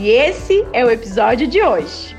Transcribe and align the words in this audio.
E 0.00 0.10
esse 0.10 0.62
é 0.72 0.84
o 0.84 0.90
episódio 0.92 1.48
de 1.48 1.60
hoje. 1.60 2.14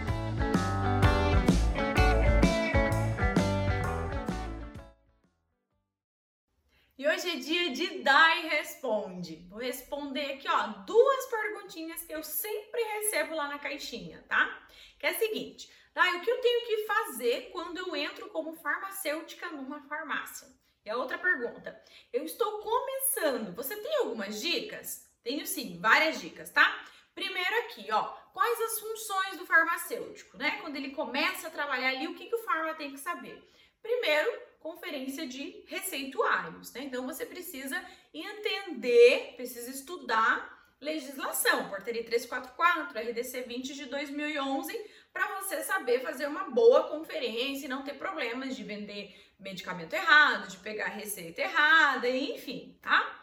E 6.97 7.07
hoje 7.07 7.30
é 7.30 7.35
dia 7.38 7.72
de 7.72 8.03
Dai 8.03 8.50
Responde. 8.50 9.47
Vou 9.50 9.59
responder 9.59 10.33
aqui, 10.33 10.50
ó, 10.50 10.67
duas 10.85 11.25
perguntinhas 11.27 12.03
que 12.03 12.13
eu 12.13 12.22
sempre 12.22 12.83
recebo 12.83 13.33
lá 13.33 13.47
na 13.47 13.57
caixinha, 13.57 14.25
tá? 14.27 14.61
Que 15.00 15.05
é 15.05 15.11
a 15.11 15.17
seguinte: 15.17 15.72
Dai, 15.94 16.17
o 16.17 16.22
que 16.22 16.30
eu 16.30 16.41
tenho 16.41 16.67
que 16.67 16.85
fazer 16.85 17.50
quando 17.53 17.77
eu 17.77 17.95
entro 17.95 18.27
como 18.27 18.57
farmacêutica 18.57 19.52
numa 19.52 19.88
farmácia? 19.88 20.50
E 20.83 20.89
a 20.89 20.97
outra 20.97 21.17
pergunta: 21.17 21.81
eu 22.11 22.25
estou 22.25 22.59
começando, 22.59 23.55
você 23.55 23.77
tem 23.77 24.00
algumas 24.00 24.41
dicas? 24.41 25.07
Tenho 25.23 25.47
sim, 25.47 25.80
várias 25.80 26.19
dicas, 26.19 26.50
tá? 26.50 26.83
Primeiro 27.20 27.59
aqui, 27.66 27.86
ó, 27.92 28.03
quais 28.31 28.62
as 28.62 28.80
funções 28.80 29.38
do 29.38 29.45
farmacêutico, 29.45 30.38
né? 30.38 30.58
Quando 30.62 30.78
ele 30.78 30.92
começa 30.92 31.50
a 31.50 31.52
trabalhar 31.52 31.89
ali, 31.89 32.08
o 32.08 32.16
que, 32.16 32.28
que 32.28 32.36
o 32.36 32.44
farma 32.44 32.73
tem 32.75 32.92
que 32.92 32.98
saber? 32.98 33.44
Primeiro, 33.81 34.31
conferência 34.62 35.28
de 35.28 35.62
receituários, 35.67 36.72
né? 36.72 36.84
Então 36.84 37.06
você 37.06 37.25
precisa 37.25 37.84
entender, 38.14 39.34
precisa 39.36 39.70
estudar 39.70 40.58
legislação, 40.80 41.67
portaria 41.67 42.06
344, 42.06 42.97
RDC 42.97 43.42
20 43.42 43.73
de 43.73 43.86
2011, 43.88 44.73
para 45.12 45.42
você 45.42 45.62
saber 45.64 46.00
fazer 46.00 46.25
uma 46.25 46.50
boa 46.50 46.84
conferência 46.88 47.66
e 47.66 47.70
não 47.70 47.84
ter 47.84 47.95
problemas 47.95 48.56
de 48.56 48.64
vender 48.64 49.14
medicamento 49.38 49.94
errado, 49.94 50.47
de 50.47 50.56
pegar 50.58 50.88
receita 50.88 51.42
errada, 51.42 52.08
enfim, 52.08 52.78
tá? 52.81 53.19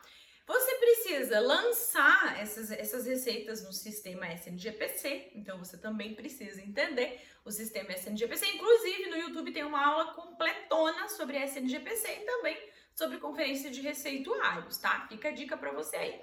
Você 0.47 0.75
precisa 0.77 1.41
lançar 1.41 2.41
essas, 2.41 2.71
essas 2.71 3.05
receitas 3.05 3.65
no 3.65 3.73
sistema 3.73 4.33
SNGPC, 4.33 5.33
então 5.35 5.59
você 5.59 5.77
também 5.77 6.15
precisa 6.15 6.63
entender 6.63 7.21
o 7.45 7.51
sistema 7.51 7.93
SNGPC. 7.93 8.47
Inclusive, 8.55 9.11
no 9.11 9.17
YouTube 9.17 9.53
tem 9.53 9.65
uma 9.65 9.85
aula 9.85 10.15
completona 10.15 11.09
sobre 11.09 11.43
SNGPC 11.45 12.21
e 12.23 12.25
também 12.25 12.57
sobre 12.95 13.19
conferência 13.19 13.71
de 13.71 13.81
receituários, 13.81 14.79
tá? 14.79 15.07
Fica 15.09 15.29
a 15.29 15.33
dica 15.33 15.57
para 15.57 15.73
você 15.73 15.97
aí. 15.97 16.21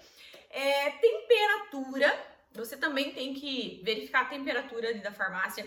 É, 0.49 0.91
temperatura, 0.91 2.17
você 2.53 2.77
também 2.77 3.13
tem 3.13 3.33
que 3.33 3.81
verificar 3.83 4.21
a 4.21 4.25
temperatura 4.25 4.93
da 4.95 5.11
farmácia 5.11 5.65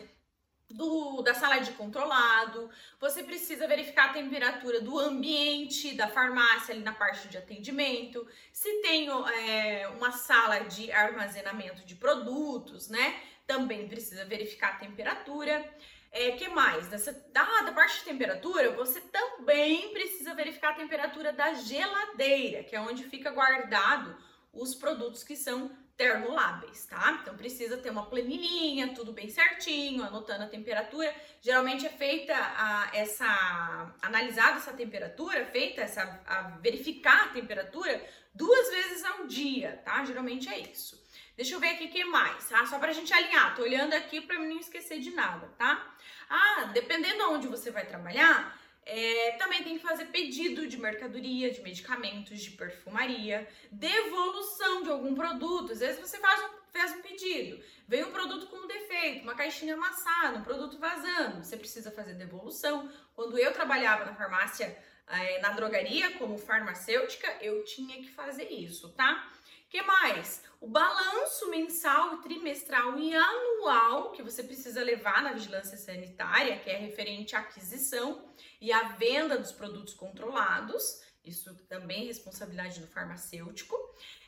do, 0.68 1.22
da 1.22 1.32
sala 1.34 1.58
de 1.58 1.72
controlado, 1.72 2.68
você 3.00 3.22
precisa 3.22 3.68
verificar 3.68 4.10
a 4.10 4.12
temperatura 4.12 4.80
do 4.80 4.98
ambiente 4.98 5.94
da 5.94 6.08
farmácia 6.08 6.74
ali 6.74 6.82
na 6.82 6.92
parte 6.92 7.28
de 7.28 7.38
atendimento, 7.38 8.26
se 8.52 8.82
tem 8.82 9.08
é, 9.08 9.88
uma 9.88 10.10
sala 10.12 10.60
de 10.60 10.90
armazenamento 10.90 11.84
de 11.84 11.94
produtos, 11.94 12.88
né? 12.88 13.20
Também 13.46 13.88
precisa 13.88 14.24
verificar 14.24 14.74
a 14.74 14.78
temperatura. 14.78 15.64
É, 16.10 16.32
que 16.32 16.48
mais? 16.48 16.88
Dessa, 16.88 17.12
da, 17.32 17.62
da 17.62 17.72
parte 17.72 17.98
de 17.98 18.04
temperatura, 18.04 18.72
você 18.72 19.00
também 19.00 19.92
precisa 19.92 20.34
verificar 20.34 20.70
a 20.70 20.76
temperatura 20.76 21.32
da 21.32 21.52
geladeira, 21.54 22.64
que 22.64 22.74
é 22.74 22.80
onde 22.80 23.04
fica 23.04 23.30
guardado 23.30 24.16
os 24.52 24.74
produtos 24.74 25.22
que 25.22 25.36
são 25.36 25.70
termoláveis, 25.96 26.84
tá? 26.86 27.18
Então 27.22 27.36
precisa 27.36 27.78
ter 27.78 27.90
uma 27.90 28.06
planilhinha, 28.06 28.94
tudo 28.94 29.12
bem 29.12 29.30
certinho, 29.30 30.04
anotando 30.04 30.44
a 30.44 30.48
temperatura. 30.48 31.14
Geralmente 31.40 31.86
é 31.86 31.88
feita 31.88 32.34
a, 32.34 32.90
essa 32.92 33.94
analisada 34.02 34.58
essa 34.58 34.72
temperatura, 34.72 35.46
feita 35.46 35.80
essa 35.80 36.02
a 36.26 36.42
verificar 36.58 37.24
a 37.24 37.28
temperatura 37.28 38.04
duas 38.34 38.68
vezes 38.68 39.04
ao 39.04 39.26
dia, 39.26 39.80
tá? 39.84 40.04
Geralmente 40.04 40.48
é 40.48 40.58
isso. 40.58 41.02
Deixa 41.34 41.54
eu 41.54 41.60
ver 41.60 41.70
aqui 41.70 41.86
o 41.86 41.90
que 41.90 42.04
mais, 42.04 42.48
tá? 42.48 42.64
Só 42.66 42.78
pra 42.78 42.92
gente 42.92 43.12
alinhar. 43.12 43.54
Tô 43.54 43.62
olhando 43.62 43.94
aqui 43.94 44.20
para 44.20 44.38
não 44.38 44.58
esquecer 44.58 45.00
de 45.00 45.10
nada, 45.10 45.46
tá? 45.58 45.94
Ah, 46.28 46.70
dependendo 46.72 47.30
onde 47.30 47.46
você 47.46 47.70
vai 47.70 47.86
trabalhar, 47.86 48.58
é, 48.86 49.32
também 49.32 49.64
tem 49.64 49.76
que 49.76 49.82
fazer 49.82 50.06
pedido 50.06 50.68
de 50.68 50.78
mercadoria, 50.78 51.50
de 51.50 51.60
medicamentos, 51.60 52.40
de 52.40 52.52
perfumaria, 52.52 53.46
devolução 53.70 54.84
de 54.84 54.90
algum 54.90 55.12
produto. 55.12 55.72
Às 55.72 55.80
vezes 55.80 56.00
você 56.00 56.18
faz 56.18 56.40
um, 56.40 56.48
faz 56.72 56.92
um 56.92 57.02
pedido, 57.02 57.60
vem 57.88 58.04
um 58.04 58.12
produto 58.12 58.46
com 58.46 58.56
um 58.56 58.68
defeito, 58.68 59.24
uma 59.24 59.34
caixinha 59.34 59.74
amassada, 59.74 60.38
um 60.38 60.44
produto 60.44 60.78
vazando, 60.78 61.42
você 61.42 61.56
precisa 61.56 61.90
fazer 61.90 62.14
devolução. 62.14 62.88
Quando 63.16 63.36
eu 63.36 63.52
trabalhava 63.52 64.04
na 64.04 64.14
farmácia, 64.14 64.78
é, 65.08 65.40
na 65.40 65.50
drogaria, 65.50 66.12
como 66.12 66.38
farmacêutica, 66.38 67.26
eu 67.40 67.64
tinha 67.64 67.96
que 67.96 68.08
fazer 68.10 68.52
isso, 68.52 68.90
tá? 68.90 69.28
Que 69.68 69.82
mais? 69.82 70.44
O 70.60 70.68
balanço 70.68 71.50
mensal, 71.50 72.18
trimestral 72.18 72.98
e 72.98 73.14
anual 73.14 74.12
que 74.12 74.22
você 74.22 74.42
precisa 74.42 74.82
levar 74.82 75.22
na 75.22 75.32
vigilância 75.32 75.76
sanitária, 75.76 76.58
que 76.58 76.70
é 76.70 76.76
referente 76.76 77.36
à 77.36 77.40
aquisição 77.40 78.28
e 78.60 78.72
à 78.72 78.84
venda 78.94 79.38
dos 79.38 79.52
produtos 79.52 79.94
controlados. 79.94 81.02
Isso 81.24 81.54
também 81.68 82.04
é 82.04 82.06
responsabilidade 82.06 82.80
do 82.80 82.86
farmacêutico. 82.86 83.76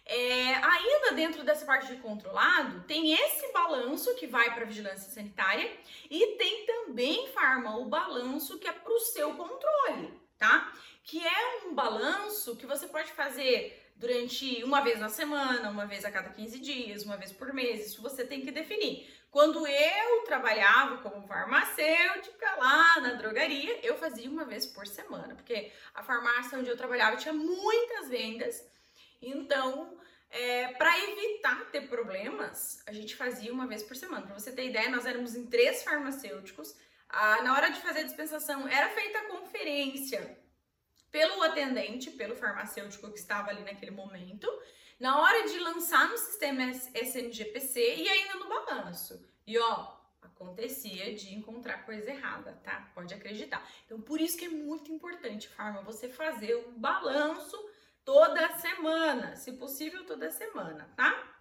É, 0.05 0.55
ainda 0.55 1.13
dentro 1.13 1.45
dessa 1.45 1.67
parte 1.67 1.87
de 1.87 2.01
controlado, 2.01 2.83
tem 2.85 3.13
esse 3.13 3.53
balanço 3.53 4.15
que 4.15 4.27
vai 4.27 4.55
para 4.55 4.65
a 4.65 4.67
vigilância 4.67 5.13
sanitária 5.13 5.71
e 6.11 6.37
tem 6.39 6.65
também, 6.65 7.29
Farma, 7.29 7.77
o 7.77 7.85
balanço 7.85 8.59
que 8.59 8.67
é 8.67 8.73
para 8.73 8.93
o 8.93 9.01
seu 9.01 9.35
controle, 9.35 10.19
tá? 10.39 10.73
Que 11.05 11.25
é 11.27 11.67
um 11.67 11.75
balanço 11.75 12.57
que 12.57 12.67
você 12.67 12.87
pode 12.87 13.13
fazer 13.13 13.88
durante 13.99 14.63
uma 14.63 14.81
vez 14.81 15.01
na 15.01 15.09
semana, 15.09 15.71
uma 15.71 15.85
vez 15.85 16.05
a 16.05 16.11
cada 16.11 16.31
15 16.31 16.59
dias, 16.61 17.03
uma 17.03 17.17
vez 17.17 17.33
por 17.33 17.53
mês, 17.53 17.87
isso 17.87 18.01
você 18.01 18.25
tem 18.25 18.41
que 18.41 18.51
definir. 18.51 19.13
Quando 19.31 19.67
eu 19.67 20.25
trabalhava 20.25 20.99
como 20.99 21.27
farmacêutica 21.27 22.57
lá 22.57 23.01
na 23.01 23.15
drogaria, 23.15 23.79
eu 23.85 23.97
fazia 23.99 24.31
uma 24.31 24.45
vez 24.45 24.65
por 24.65 24.87
semana, 24.87 25.35
porque 25.35 25.71
a 25.95 26.03
farmácia 26.03 26.59
onde 26.59 26.71
eu 26.71 26.77
trabalhava 26.77 27.17
tinha 27.17 27.35
muitas 27.35 28.09
vendas, 28.09 28.65
então 29.21 29.99
é, 30.31 30.69
para 30.69 30.97
evitar 31.11 31.71
ter 31.71 31.89
problemas, 31.89 32.83
a 32.87 32.93
gente 32.93 33.17
fazia 33.17 33.53
uma 33.53 33.67
vez 33.67 33.83
por 33.83 33.97
semana. 33.97 34.27
Para 34.27 34.39
você 34.39 34.53
ter 34.53 34.67
ideia, 34.67 34.89
nós 34.89 35.07
éramos 35.07 35.35
em 35.35 35.47
três 35.47 35.83
farmacêuticos. 35.83 36.75
Ah, 37.09 37.43
na 37.43 37.55
hora 37.55 37.71
de 37.71 37.81
fazer 37.81 38.01
a 38.01 38.05
dispensação, 38.05 38.69
era 38.69 38.89
feita 38.91 39.19
a 39.19 39.25
conferência 39.25 40.39
pelo 41.11 41.43
atendente, 41.43 42.11
pelo 42.11 42.37
farmacêutico 42.37 43.11
que 43.11 43.19
estava 43.19 43.51
ali 43.51 43.63
naquele 43.63 43.91
momento, 43.91 44.47
na 44.99 45.21
hora 45.21 45.49
de 45.49 45.59
lançar 45.59 46.09
no 46.09 46.19
sistema 46.19 46.71
SNGPC 46.71 47.97
e 47.97 48.09
ainda 48.09 48.35
no 48.35 48.49
balanço. 48.49 49.25
E 49.47 49.59
ó, 49.59 49.99
acontecia 50.21 51.15
de 51.15 51.35
encontrar 51.35 51.85
coisa 51.85 52.11
errada, 52.11 52.61
tá? 52.63 52.91
Pode 52.95 53.15
acreditar. 53.15 53.67
Então, 53.87 54.01
por 54.01 54.21
isso 54.21 54.37
que 54.37 54.47
é 54.47 54.51
muito 54.51 54.93
importante, 54.93 55.49
Farma, 55.49 55.83
você 55.83 56.09
fazer 56.09 56.55
o 56.55 56.73
balanço 56.73 57.57
toda 58.05 58.57
semana, 58.59 59.37
se 59.37 59.53
possível 59.53 60.05
toda 60.05 60.31
semana, 60.31 60.91
tá? 60.97 61.35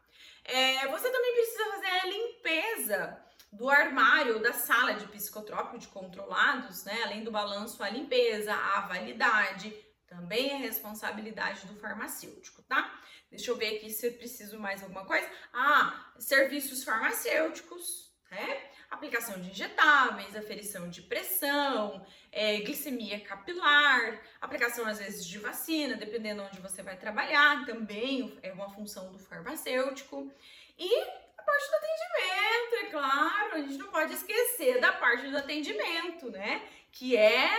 É, 0.43 0.87
você 0.87 1.09
também 1.11 1.33
precisa 1.33 1.65
fazer 1.65 1.87
a 1.87 2.05
limpeza 2.05 3.26
do 3.57 3.69
armário 3.69 4.39
da 4.42 4.54
sala 4.54 4.94
de 4.94 5.07
psicotrópico 5.07 5.80
de 5.80 5.88
controlados, 5.88 6.83
né? 6.86 7.01
Além 7.04 7.24
do 7.24 7.31
balanço, 7.31 7.83
a 7.83 7.89
limpeza, 7.89 8.54
a 8.54 8.81
validade, 8.81 9.74
Também 10.07 10.51
é 10.51 10.57
responsabilidade 10.57 11.68
do 11.68 11.75
farmacêutico, 11.75 12.62
tá? 12.63 12.81
Deixa 13.30 13.51
eu 13.51 13.57
ver 13.57 13.75
aqui 13.75 13.89
se 13.89 14.07
eu 14.07 14.13
preciso 14.13 14.57
mais 14.57 14.81
alguma 14.81 15.04
coisa. 15.06 15.30
Ah, 15.54 16.12
serviços 16.18 16.83
farmacêuticos, 16.86 18.09
né? 18.31 18.69
Aplicação 18.89 19.38
de 19.42 19.50
injetáveis, 19.50 20.33
aferição 20.33 20.89
de 20.89 21.01
pressão, 21.01 22.06
é, 22.31 22.62
glicemia 22.62 23.19
capilar, 23.19 24.21
aplicação 24.39 24.88
às 24.88 24.98
vezes 25.00 25.25
de 25.25 25.38
vacina, 25.39 25.98
dependendo 25.98 26.42
onde 26.42 26.62
você 26.62 26.81
vai 26.81 26.95
trabalhar, 26.95 27.65
também 27.65 28.39
é 28.42 28.54
uma 28.54 28.69
função 28.69 29.12
do 29.12 29.19
farmacêutico. 29.19 30.31
E 30.77 30.89
a 31.38 31.44
parte 31.44 31.69
do 31.69 31.75
atendimento, 31.75 32.75
é 32.86 32.89
claro, 32.89 33.46
a 33.57 33.62
gente 33.62 33.77
não 33.77 33.89
pode 33.89 34.13
esquecer 34.13 34.80
da 34.80 34.94
parte 34.94 35.27
do 35.27 35.38
atendimento, 35.38 36.30
né? 36.30 36.68
Que 36.92 37.15
é 37.15 37.50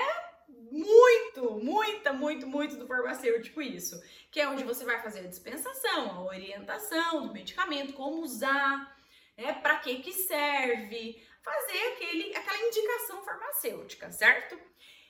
muito, 0.70 1.52
muita, 1.62 2.12
muito, 2.12 2.46
muito 2.46 2.76
do 2.76 2.86
farmacêutico 2.86 3.60
isso, 3.60 4.00
que 4.30 4.40
é 4.40 4.48
onde 4.48 4.64
você 4.64 4.84
vai 4.84 5.00
fazer 5.02 5.20
a 5.20 5.28
dispensação, 5.28 6.10
a 6.10 6.24
orientação 6.24 7.26
do 7.26 7.32
medicamento, 7.32 7.92
como 7.92 8.22
usar, 8.22 8.96
né, 9.36 9.52
para 9.54 9.76
que 9.78 10.00
que 10.00 10.12
serve, 10.12 11.22
fazer 11.42 11.92
aquele, 11.92 12.34
aquela 12.34 12.66
indicação 12.66 13.22
farmacêutica, 13.22 14.10
certo? 14.10 14.58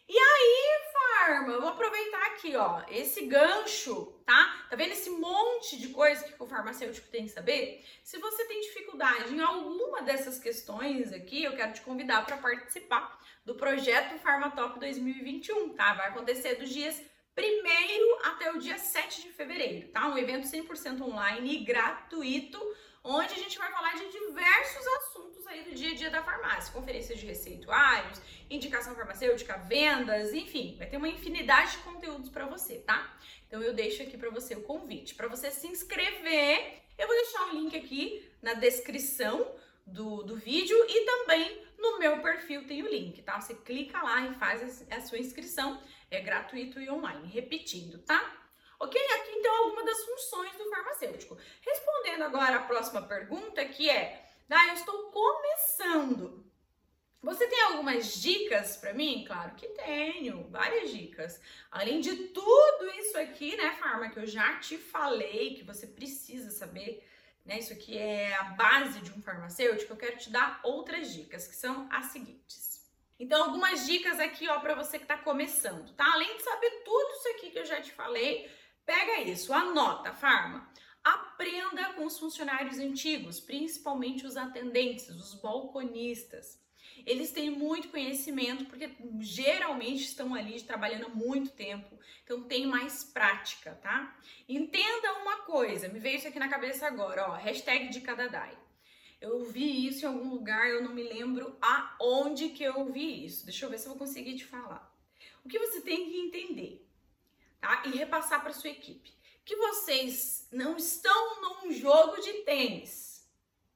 E 0.09 0.17
aí, 0.17 0.81
farma, 0.93 1.61
vou 1.61 1.69
aproveitar 1.69 2.27
aqui, 2.29 2.57
ó, 2.57 2.83
esse 2.89 3.27
gancho, 3.27 4.07
tá? 4.25 4.67
Tá 4.71 4.75
vendo 4.75 4.93
esse 4.93 5.11
monte 5.11 5.79
de 5.79 5.89
coisa 5.89 6.25
que 6.25 6.43
o 6.43 6.47
farmacêutico 6.47 7.09
tem 7.09 7.25
que 7.25 7.31
saber? 7.31 7.85
Se 8.03 8.17
você 8.19 8.47
tem 8.47 8.61
dificuldade 8.63 9.35
em 9.35 9.41
alguma 9.41 10.01
dessas 10.01 10.39
questões 10.39 11.13
aqui, 11.13 11.45
eu 11.45 11.55
quero 11.55 11.75
te 11.75 11.83
convidar 11.83 12.25
para 12.25 12.39
participar 12.39 13.21
do 13.45 13.55
projeto 13.55 14.19
Farmatop 14.21 14.81
2021, 14.81 15.75
tá? 15.75 15.93
Vai 15.93 16.09
acontecer 16.09 16.55
dos 16.55 16.71
dias 16.71 16.99
1 17.37 18.27
até 18.27 18.51
o 18.51 18.59
dia 18.59 18.79
7 18.79 19.23
de 19.23 19.29
fevereiro, 19.29 19.89
tá? 19.89 20.09
Um 20.09 20.19
evento 20.19 20.47
100% 20.47 21.03
online 21.03 21.55
e 21.55 21.65
gratuito 21.65 22.59
onde 23.03 23.33
a 23.35 23.37
gente 23.37 23.57
vai 23.59 23.71
falar 23.71 23.95
de 23.95 24.09
diversos 24.11 24.87
assuntos 24.87 25.47
aí 25.47 25.63
do 25.65 25.75
dia 25.75 25.93
a 25.93 25.95
dia 25.95 26.11
da 26.11 26.23
farmácia, 26.23 26.73
conferências 26.73 27.19
de 27.19 27.27
receituários, 27.27 28.21
indicação 28.51 28.95
farmacêutica, 28.95 29.57
vendas, 29.59 30.33
enfim, 30.33 30.77
vai 30.77 30.87
ter 30.87 30.97
uma 30.97 31.09
infinidade 31.09 31.73
de 31.73 31.79
conteúdos 31.79 32.29
para 32.31 32.47
você, 32.47 32.79
tá? 32.79 33.17
Então 33.47 33.63
eu 33.63 33.73
deixo 33.73 34.03
aqui 34.03 34.17
para 34.17 34.31
você 34.31 34.55
o 34.55 34.63
convite, 34.63 35.15
para 35.15 35.29
você 35.29 35.51
se 35.51 35.67
inscrever. 35.67 36.83
Eu 36.99 37.07
vou 37.07 37.17
deixar 37.17 37.47
o 37.47 37.55
link 37.55 37.77
aqui 37.77 38.29
na 38.43 38.55
descrição 38.55 39.55
do, 39.87 40.23
do 40.23 40.37
vídeo 40.37 40.77
e 40.89 41.05
também 41.05 41.67
no 41.79 41.99
meu 41.99 42.21
perfil 42.21 42.67
tem 42.67 42.83
o 42.83 42.89
link, 42.89 43.23
tá? 43.23 43.41
Você 43.41 43.55
clica 43.55 44.03
lá 44.03 44.27
e 44.27 44.35
faz 44.35 44.85
a 44.91 45.01
sua 45.01 45.19
inscrição, 45.19 45.81
é 46.11 46.21
gratuito 46.21 46.81
e 46.81 46.91
online. 46.91 47.29
Repetindo, 47.29 47.99
tá? 47.99 48.49
Ok? 48.81 49.01
Aqui 49.01 49.31
então 49.33 49.55
alguma 49.57 49.85
das 49.85 50.05
funções 50.05 50.53
do 50.57 50.69
farmacêutico. 50.71 51.37
Agora 52.25 52.57
a 52.57 52.63
próxima 52.63 53.03
pergunta, 53.03 53.65
que 53.65 53.89
é: 53.89 54.29
ah, 54.51 54.69
eu 54.69 54.75
estou 54.75 55.11
começando. 55.11 56.45
Você 57.21 57.49
tem 57.49 57.61
algumas 57.63 58.15
dicas 58.15 58.77
para 58.77 58.95
mim? 58.95 59.25
Claro 59.27 59.55
que 59.57 59.67
tenho, 59.69 60.49
várias 60.51 60.91
dicas. 60.91 61.41
Além 61.71 62.01
de 62.01 62.15
tudo 62.29 62.91
isso 62.97 63.19
aqui, 63.19 63.57
né, 63.57 63.73
Farma, 63.73 64.09
que 64.09 64.19
eu 64.19 64.27
já 64.27 64.57
te 64.59 64.79
falei 64.79 65.55
que 65.55 65.65
você 65.65 65.87
precisa 65.87 66.51
saber, 66.51 67.05
né? 67.45 67.59
Isso 67.59 67.73
aqui 67.73 67.99
é 67.99 68.37
a 68.37 68.45
base 68.45 69.01
de 69.01 69.11
um 69.11 69.21
farmacêutico. 69.21 69.93
Eu 69.93 69.97
quero 69.97 70.17
te 70.17 70.31
dar 70.31 70.61
outras 70.63 71.13
dicas, 71.13 71.49
que 71.49 71.57
são 71.57 71.89
as 71.91 72.07
seguintes. 72.07 72.89
Então, 73.19 73.45
algumas 73.45 73.85
dicas 73.85 74.21
aqui, 74.21 74.49
ó, 74.49 74.61
para 74.61 74.77
você 74.77 74.97
que 74.97 75.05
está 75.05 75.19
começando, 75.19 75.93
tá? 75.95 76.13
Além 76.13 76.37
de 76.37 76.43
saber 76.45 76.71
tudo 76.85 77.11
isso 77.15 77.29
aqui 77.31 77.51
que 77.51 77.59
eu 77.59 77.67
já 77.67 77.81
te 77.81 77.91
falei, 77.91 78.49
Pega 78.89 79.21
isso, 79.21 79.53
anota, 79.53 80.15
farma. 80.15 80.67
Aprenda 81.09 81.95
com 81.95 82.05
os 82.05 82.19
funcionários 82.19 82.79
antigos, 82.79 83.41
principalmente 83.41 84.27
os 84.27 84.37
atendentes, 84.37 85.09
os 85.09 85.33
balconistas. 85.33 86.61
Eles 87.07 87.33
têm 87.33 87.49
muito 87.49 87.89
conhecimento 87.89 88.67
porque 88.67 88.91
geralmente 89.21 90.03
estão 90.03 90.35
ali 90.35 90.61
trabalhando 90.61 91.07
há 91.07 91.09
muito 91.09 91.51
tempo, 91.53 91.99
então 92.23 92.43
tem 92.43 92.67
mais 92.67 93.05
prática, 93.05 93.75
tá? 93.77 94.19
Entenda 94.47 95.15
uma 95.23 95.39
coisa, 95.45 95.89
me 95.89 95.99
veio 95.99 96.19
isso 96.19 96.29
aqui 96.29 96.39
na 96.39 96.51
cabeça 96.51 96.87
agora, 96.87 97.31
ó, 97.31 97.37
hashtag 97.37 97.89
de 97.89 98.03
cada 98.03 98.29
DAI. 98.29 98.59
Eu 99.19 99.47
vi 99.47 99.87
isso 99.87 100.05
em 100.05 100.09
algum 100.09 100.29
lugar, 100.29 100.69
eu 100.69 100.85
não 100.85 100.95
me 100.95 101.05
lembro 101.05 101.57
aonde 101.63 102.51
que 102.51 102.63
eu 102.63 102.93
vi 102.93 103.25
isso. 103.25 103.47
Deixa 103.47 103.65
eu 103.65 103.71
ver 103.71 103.79
se 103.79 103.87
eu 103.87 103.93
vou 103.93 103.99
conseguir 103.99 104.37
te 104.37 104.45
falar. 104.45 104.95
O 105.43 105.49
que 105.49 105.59
você 105.59 105.81
tem 105.81 106.11
que 106.11 106.19
entender? 106.19 106.87
tá? 107.61 107.83
E 107.87 107.91
repassar 107.91 108.43
para 108.43 108.53
sua 108.53 108.71
equipe 108.71 109.18
que 109.49 109.57
vocês 109.57 110.47
não 110.53 110.77
estão 110.77 111.41
num 111.41 111.73
jogo 111.73 112.21
de 112.21 112.35
tênis, 112.45 113.27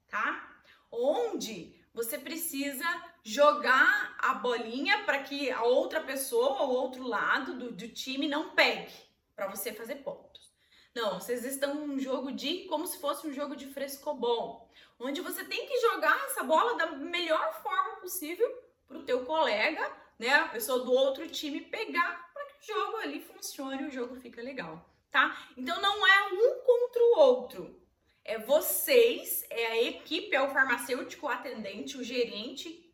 tá? 0.06 0.54
Onde 0.90 1.74
você 1.94 2.18
precisa 2.18 2.84
jogar 3.24 4.14
a 4.18 4.34
bolinha 4.34 5.02
para 5.04 5.22
que 5.22 5.50
a 5.50 5.62
outra 5.62 6.02
pessoa 6.02 6.60
ou 6.60 6.74
outro 6.74 7.02
lado 7.08 7.54
do, 7.54 7.72
do 7.72 7.88
time 7.88 8.28
não 8.28 8.50
pegue 8.50 8.92
para 9.34 9.46
você 9.46 9.72
fazer 9.72 9.96
pontos. 9.96 10.52
Não, 10.94 11.18
vocês 11.18 11.42
estão 11.42 11.74
num 11.74 11.98
jogo 11.98 12.32
de 12.32 12.66
como 12.66 12.86
se 12.86 12.98
fosse 12.98 13.26
um 13.26 13.32
jogo 13.32 13.56
de 13.56 13.64
frescobol, 13.72 14.70
onde 15.00 15.22
você 15.22 15.42
tem 15.42 15.66
que 15.66 15.80
jogar 15.80 16.22
essa 16.26 16.42
bola 16.42 16.76
da 16.76 16.92
melhor 16.92 17.62
forma 17.62 17.96
possível 17.96 18.46
para 18.86 18.98
o 18.98 19.04
teu 19.04 19.24
colega, 19.24 19.90
né, 20.18 20.34
a 20.34 20.48
pessoa 20.48 20.84
do 20.84 20.92
outro 20.92 21.26
time 21.30 21.62
pegar 21.62 22.30
jogo 22.66 22.96
ali 22.98 23.20
funcione, 23.20 23.84
o 23.84 23.90
jogo 23.90 24.14
fica 24.16 24.40
legal, 24.40 24.88
tá? 25.12 25.48
Então 25.56 25.80
não 25.80 26.06
é 26.06 26.32
um 26.32 26.60
contra 26.64 27.02
o 27.02 27.18
outro. 27.18 27.80
É 28.24 28.38
vocês, 28.38 29.44
é 29.50 29.66
a 29.66 29.82
equipe, 29.82 30.34
é 30.34 30.40
o 30.40 30.50
farmacêutico, 30.50 31.26
o 31.26 31.28
atendente, 31.28 31.98
o 31.98 32.04
gerente, 32.04 32.92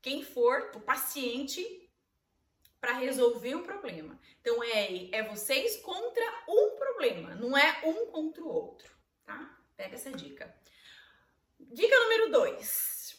quem 0.00 0.22
for, 0.22 0.70
o 0.74 0.80
paciente, 0.80 1.90
para 2.80 2.92
resolver 2.92 3.54
um 3.54 3.62
problema. 3.62 4.18
Então 4.40 4.62
é, 4.62 5.08
é 5.10 5.22
vocês 5.22 5.76
contra 5.78 6.44
um 6.48 6.76
problema, 6.76 7.34
não 7.34 7.56
é 7.56 7.80
um 7.84 8.06
contra 8.06 8.42
o 8.42 8.48
outro, 8.48 8.90
tá? 9.24 9.58
Pega 9.76 9.94
essa 9.94 10.10
dica. 10.10 10.54
Dica 11.58 11.98
número 12.00 12.30
dois: 12.30 13.16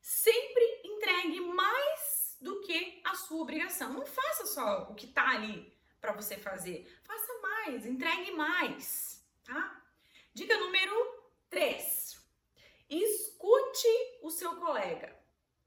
sempre 0.00 0.82
entregue 0.84 1.40
mais 1.40 2.36
do 2.40 2.60
que 2.60 3.00
a 3.04 3.14
sua 3.14 3.42
obrigação. 3.42 3.92
Não 3.92 4.06
faça 4.06 4.46
só 4.46 4.88
o 4.90 4.94
que 4.94 5.06
tá 5.06 5.30
ali 5.30 5.74
para 6.00 6.12
você 6.12 6.36
fazer. 6.36 6.99
Mais, 7.66 7.84
entregue 7.84 8.32
mais, 8.32 9.22
tá? 9.44 9.82
Dica 10.32 10.56
número 10.56 10.94
3. 11.50 12.26
Escute 12.88 14.18
o 14.22 14.30
seu 14.30 14.56
colega. 14.56 15.14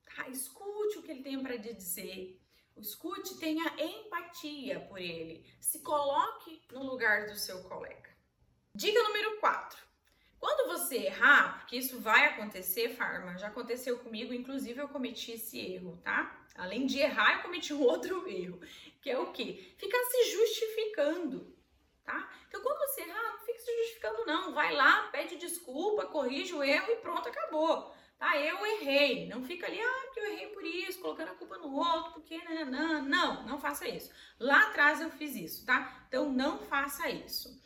Tá? 0.04 0.28
Escute 0.28 0.98
o 0.98 1.04
que 1.04 1.12
ele 1.12 1.22
tem 1.22 1.42
para 1.44 1.56
dizer. 1.56 2.42
Escute, 2.76 3.38
tenha 3.38 3.66
empatia 3.78 4.80
por 4.80 5.00
ele. 5.00 5.46
Se 5.60 5.80
coloque 5.82 6.64
no 6.72 6.84
lugar 6.84 7.28
do 7.28 7.36
seu 7.36 7.62
colega. 7.64 8.10
Dica 8.76 9.04
número 9.04 9.40
4. 9.40 9.78
Quando 10.40 10.68
você 10.68 10.96
errar, 10.96 11.60
porque 11.60 11.78
isso 11.78 12.00
vai 12.00 12.26
acontecer, 12.26 12.90
Farma, 12.96 13.38
já 13.38 13.48
aconteceu 13.48 14.00
comigo, 14.00 14.34
inclusive 14.34 14.82
eu 14.82 14.90
cometi 14.90 15.34
esse 15.34 15.60
erro, 15.60 16.02
tá? 16.04 16.44
Além 16.56 16.88
de 16.88 17.00
errar, 17.00 17.38
eu 17.38 17.42
cometi 17.44 17.72
um 17.72 17.82
outro 17.86 18.28
erro, 18.28 18.60
que 19.00 19.12
é 19.12 19.20
o 19.20 19.32
quê? 19.32 19.76
Ficar 19.78 20.04
se 20.06 20.32
justificando, 20.32 21.54
tá? 22.04 22.30
Então, 22.48 22.62
quando 22.62 22.80
você 22.80 23.02
errar, 23.02 23.24
não 23.24 23.40
fique 23.40 23.60
se 23.60 23.78
justificando, 23.78 24.26
não. 24.26 24.54
Vai 24.54 24.74
lá, 24.74 25.10
pede 25.12 25.38
desculpa, 25.38 26.06
corrige 26.06 26.54
o 26.54 26.64
erro 26.64 26.92
e 26.92 26.96
pronto, 26.98 27.28
acabou. 27.28 27.94
Tá? 28.18 28.38
Eu 28.38 28.66
errei. 28.66 29.28
Não 29.28 29.44
fica 29.44 29.68
ali, 29.68 29.82
ah, 29.82 30.02
porque 30.06 30.20
eu 30.20 30.32
errei 30.32 30.48
por 30.48 30.64
isso, 30.64 31.00
colocando 31.00 31.30
a 31.30 31.36
culpa 31.36 31.58
no 31.58 31.76
outro, 31.76 32.14
porque 32.14 32.38
não, 32.66 33.04
não, 33.04 33.46
não 33.46 33.60
faça 33.60 33.88
isso. 33.88 34.12
Lá 34.40 34.70
atrás 34.70 35.02
eu 35.02 35.10
fiz 35.12 35.36
isso, 35.36 35.66
tá? 35.66 36.06
Então, 36.08 36.32
não 36.32 36.60
faça 36.60 37.10
isso. 37.10 37.62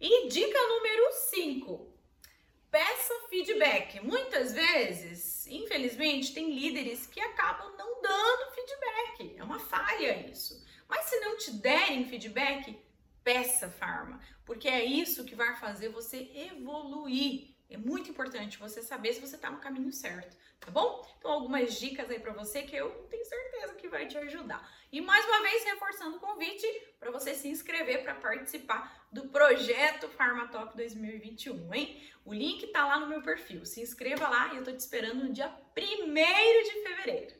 E 0.00 0.28
dica 0.28 0.58
número 0.68 1.12
5 1.12 1.98
Peça 2.70 3.14
feedback. 3.30 3.98
Muitas 4.00 4.52
vezes, 4.52 5.46
infelizmente, 5.46 6.34
tem 6.34 6.52
líderes 6.52 7.06
que 7.06 7.18
acabam 7.18 7.74
não 7.78 8.02
dando 8.02 8.52
feedback. 8.54 9.38
É 9.38 9.42
uma 9.42 9.58
falha 9.58 10.28
isso. 10.28 10.62
Mas 10.86 11.06
se 11.06 11.18
não 11.20 11.38
te 11.38 11.50
derem 11.52 12.06
feedback, 12.06 12.78
peça 13.28 13.68
farma, 13.68 14.18
porque 14.46 14.66
é 14.66 14.82
isso 14.82 15.22
que 15.26 15.34
vai 15.34 15.54
fazer 15.56 15.90
você 15.90 16.30
evoluir. 16.34 17.54
É 17.68 17.76
muito 17.76 18.08
importante 18.08 18.56
você 18.56 18.80
saber 18.82 19.12
se 19.12 19.20
você 19.20 19.36
está 19.36 19.50
no 19.50 19.58
caminho 19.58 19.92
certo, 19.92 20.34
tá 20.58 20.70
bom? 20.70 21.06
Então, 21.18 21.32
algumas 21.32 21.78
dicas 21.78 22.08
aí 22.08 22.18
para 22.18 22.32
você 22.32 22.62
que 22.62 22.74
eu 22.74 22.88
tenho 23.10 23.26
certeza 23.26 23.74
que 23.74 23.86
vai 23.86 24.06
te 24.06 24.16
ajudar. 24.16 24.66
E 24.90 25.02
mais 25.02 25.26
uma 25.26 25.42
vez, 25.42 25.62
reforçando 25.64 26.16
o 26.16 26.20
convite 26.20 26.66
para 26.98 27.10
você 27.10 27.34
se 27.34 27.48
inscrever 27.48 28.02
para 28.02 28.14
participar 28.14 29.06
do 29.12 29.28
projeto 29.28 30.08
Farmatop 30.08 30.74
2021, 30.74 31.74
hein? 31.74 32.02
O 32.24 32.32
link 32.32 32.66
tá 32.68 32.86
lá 32.86 32.98
no 32.98 33.08
meu 33.08 33.20
perfil. 33.20 33.66
Se 33.66 33.82
inscreva 33.82 34.26
lá 34.26 34.54
e 34.54 34.56
eu 34.56 34.64
tô 34.64 34.72
te 34.72 34.78
esperando 34.78 35.24
no 35.24 35.32
dia 35.34 35.54
1 35.76 36.14
de 36.14 36.82
fevereiro. 36.82 37.34